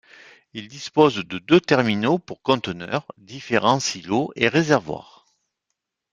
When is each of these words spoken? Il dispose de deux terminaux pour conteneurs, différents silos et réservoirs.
Il 0.53 0.67
dispose 0.67 1.17
de 1.17 1.37
deux 1.37 1.61
terminaux 1.61 2.17
pour 2.17 2.41
conteneurs, 2.41 3.05
différents 3.19 3.79
silos 3.79 4.31
et 4.35 4.47
réservoirs. 4.47 5.27